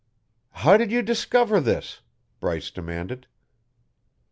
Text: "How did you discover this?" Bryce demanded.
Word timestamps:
"How 0.53 0.77
did 0.77 0.89
you 0.91 1.03
discover 1.03 1.59
this?" 1.61 2.01
Bryce 2.39 2.71
demanded. 2.71 3.27